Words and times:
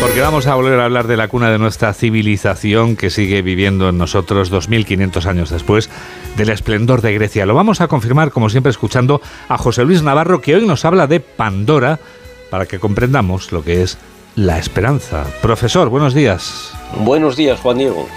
Porque 0.00 0.22
vamos 0.22 0.46
a 0.46 0.54
volver 0.54 0.80
a 0.80 0.86
hablar 0.86 1.06
de 1.06 1.18
la 1.18 1.28
cuna 1.28 1.50
de 1.50 1.58
nuestra 1.58 1.92
civilización 1.92 2.96
que 2.96 3.10
sigue 3.10 3.42
viviendo 3.42 3.90
en 3.90 3.98
nosotros 3.98 4.48
2500 4.48 5.26
años 5.26 5.50
después 5.50 5.90
del 6.38 6.48
esplendor 6.48 7.02
de 7.02 7.12
Grecia. 7.12 7.44
Lo 7.44 7.54
vamos 7.54 7.82
a 7.82 7.86
confirmar, 7.86 8.30
como 8.30 8.48
siempre, 8.48 8.70
escuchando 8.70 9.20
a 9.46 9.58
José 9.58 9.84
Luis 9.84 10.02
Navarro, 10.02 10.40
que 10.40 10.54
hoy 10.54 10.66
nos 10.66 10.86
habla 10.86 11.06
de 11.06 11.20
Pandora, 11.20 12.00
para 12.48 12.64
que 12.64 12.78
comprendamos 12.78 13.52
lo 13.52 13.62
que 13.62 13.82
es 13.82 13.98
la 14.36 14.58
esperanza. 14.58 15.26
Profesor, 15.42 15.90
buenos 15.90 16.14
días. 16.14 16.72
Buenos 16.96 17.36
días, 17.36 17.60
Juan 17.60 17.76
Diego. 17.76 18.08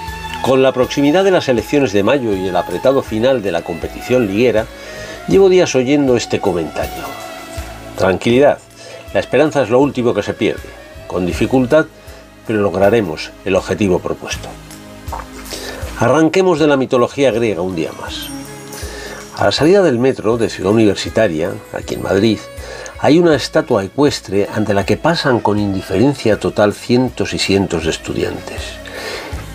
Con 0.42 0.64
la 0.64 0.72
proximidad 0.72 1.26
de 1.26 1.32
las 1.32 1.50
elecciones 1.50 1.92
de 1.92 2.04
mayo 2.04 2.34
y 2.34 2.48
el 2.48 2.56
apretado 2.56 3.04
final 3.04 3.42
de 3.42 3.52
la 3.52 3.62
competición 3.62 4.28
liguera, 4.28 4.68
llevo 5.28 5.50
días 5.50 5.76
oyendo 5.76 6.16
este 6.16 6.40
comentario. 6.40 7.04
Tranquilidad, 7.98 8.60
la 9.14 9.20
esperanza 9.20 9.62
es 9.62 9.70
lo 9.70 9.80
último 9.80 10.14
que 10.14 10.24
se 10.24 10.34
pierde 10.34 10.83
con 11.14 11.28
dificultad, 11.28 11.86
pero 12.48 12.60
lograremos 12.60 13.32
el 13.46 13.56
objetivo 13.56 14.00
propuesto. 14.00 14.50
Arranquemos 16.00 16.60
de 16.60 16.68
la 16.68 16.76
mitología 16.76 17.32
griega 17.32 17.62
un 17.62 17.76
día 17.76 17.92
más. 18.02 18.30
A 19.38 19.46
la 19.46 19.52
salida 19.52 19.84
del 19.84 20.00
metro 20.00 20.38
de 20.38 20.50
Ciudad 20.50 20.74
Universitaria, 20.74 21.52
aquí 21.72 21.94
en 21.94 22.02
Madrid, 22.02 22.40
hay 23.00 23.20
una 23.20 23.36
estatua 23.36 23.84
ecuestre 23.84 24.50
ante 24.54 24.74
la 24.74 24.86
que 24.86 24.98
pasan 24.98 25.40
con 25.40 25.60
indiferencia 25.60 26.40
total 26.40 26.74
cientos 26.74 27.34
y 27.34 27.40
cientos 27.40 27.84
de 27.84 27.92
estudiantes. 27.92 28.62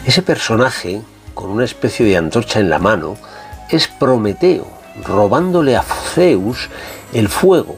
Ese 0.06 0.22
personaje, 0.22 1.02
con 1.34 1.50
una 1.50 1.64
especie 1.64 2.06
de 2.06 2.16
antorcha 2.16 2.60
en 2.60 2.70
la 2.70 2.78
mano, 2.78 3.16
es 3.68 3.88
Prometeo, 3.88 4.66
robándole 5.04 5.76
a 5.76 5.82
Zeus 5.82 6.68
el 7.12 7.28
fuego 7.28 7.76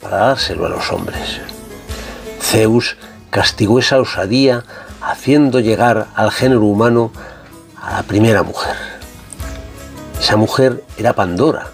para 0.00 0.18
dárselo 0.18 0.66
a 0.66 0.70
los 0.70 0.90
hombres. 0.90 1.40
Zeus 2.40 2.96
castigó 3.30 3.78
esa 3.78 4.00
osadía 4.00 4.64
haciendo 5.00 5.60
llegar 5.60 6.08
al 6.14 6.30
género 6.30 6.62
humano 6.62 7.12
a 7.80 7.92
la 7.92 8.02
primera 8.02 8.42
mujer. 8.42 8.74
Esa 10.20 10.36
mujer 10.36 10.84
era 10.98 11.14
Pandora, 11.14 11.68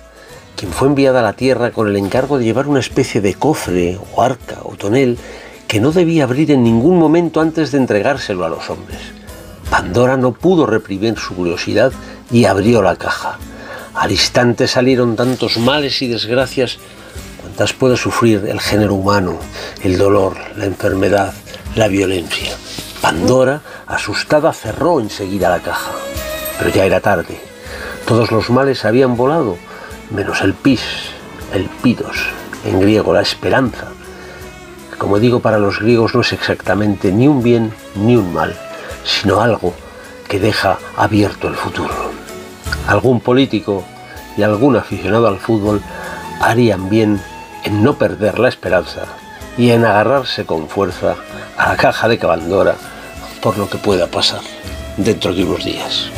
quien 0.55 0.73
fue 0.73 0.89
enviada 0.89 1.21
a 1.21 1.23
la 1.23 1.33
Tierra 1.33 1.71
con 1.71 1.89
el 1.89 1.97
encargo 1.97 2.39
de 2.39 2.45
llevar 2.45 2.69
una 2.69 2.81
especie 2.81 3.21
de 3.21 3.35
cofre 3.35 3.99
o 4.15 4.23
arca 4.23 4.59
o 4.63 4.77
tonel 4.77 5.19
que 5.67 5.81
no 5.81 5.93
debía 5.93 6.25
abrir 6.25 6.51
en 6.51 6.63
ningún 6.63 6.99
momento 6.99 7.41
antes 7.41 7.73
de 7.73 7.79
entregárselo 7.79 8.45
a 8.45 8.49
los 8.49 8.71
hombres. 8.71 9.01
Pandora 9.71 10.17
no 10.17 10.33
pudo 10.33 10.65
reprimir 10.67 11.19
su 11.19 11.35
curiosidad 11.35 11.93
y 12.31 12.45
abrió 12.45 12.83
la 12.83 12.97
caja. 12.97 13.39
Al 13.95 14.13
instante 14.13 14.69
salieron 14.69 15.17
tantos 15.17 15.57
males 15.57 16.01
y 16.03 16.07
desgracias 16.07 16.79
puede 17.73 17.97
sufrir 17.97 18.47
el 18.47 18.61
género 18.61 18.95
humano, 18.95 19.39
el 19.83 19.97
dolor, 19.97 20.37
la 20.57 20.67
enfermedad, 20.67 21.33
la 21.75 21.89
violencia. 21.89 22.55
Pandora, 23.01 23.63
asustada, 23.87 24.53
cerró 24.53 25.01
enseguida 25.01 25.49
la 25.49 25.61
caja. 25.61 25.93
Pero 26.59 26.71
ya 26.71 26.85
era 26.85 27.01
tarde. 27.01 27.41
Todos 28.07 28.31
los 28.31 28.51
males 28.51 28.85
habían 28.85 29.17
volado, 29.17 29.57
menos 30.11 30.43
el 30.43 30.55
pis, 30.55 30.83
el 31.53 31.65
pidos, 31.83 32.17
en 32.65 32.81
griego 32.81 33.13
la 33.13 33.23
esperanza. 33.23 33.89
Como 34.99 35.19
digo, 35.19 35.41
para 35.41 35.59
los 35.59 35.81
griegos 35.81 36.15
no 36.15 36.21
es 36.21 36.33
exactamente 36.33 37.11
ni 37.11 37.27
un 37.27 37.43
bien 37.43 37.73
ni 37.95 38.17
un 38.17 38.33
mal, 38.33 38.55
sino 39.05 39.41
algo 39.41 39.75
que 40.29 40.39
deja 40.39 40.79
abierto 40.97 41.49
el 41.49 41.55
futuro. 41.55 41.95
Algún 42.87 43.21
político 43.21 43.85
y 44.37 44.43
algún 44.43 44.77
aficionado 44.77 45.27
al 45.29 45.39
fútbol 45.39 45.81
harían 46.41 46.89
bien 46.89 47.21
en 47.67 47.83
no 47.83 47.99
perder 47.99 48.39
la 48.39 48.49
esperanza 48.49 49.03
y 49.59 49.71
en 49.71 49.85
agarrarse 49.85 50.47
con 50.47 50.69
fuerza 50.69 51.17
a 51.57 51.71
la 51.71 51.77
caja 51.77 52.09
de 52.09 52.17
Cabandora 52.17 52.77
por 53.43 53.59
lo 53.59 53.69
que 53.69 53.77
pueda 53.77 54.07
pasar 54.07 54.41
dentro 54.97 55.35
de 55.35 55.45
unos 55.45 55.65
días. 55.65 56.11